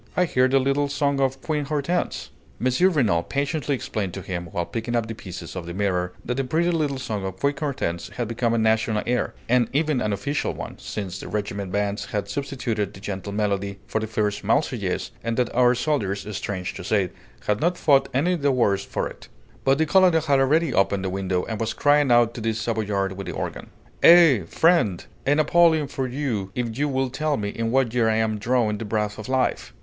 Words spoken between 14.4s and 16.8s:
'Marseillaise'; and that our soldiers, strange